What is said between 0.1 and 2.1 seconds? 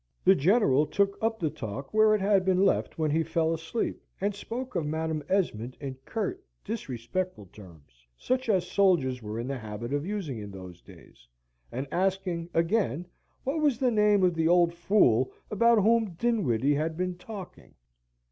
The General took up the talk